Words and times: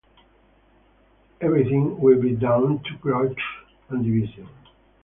Everything 1.41 1.99
will 2.01 2.19
be 2.19 2.35
down 2.35 2.81
to 2.85 2.97
grudge 3.01 3.37
and 3.89 4.03
division. 4.03 4.49